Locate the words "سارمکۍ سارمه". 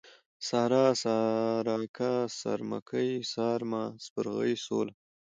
2.39-3.83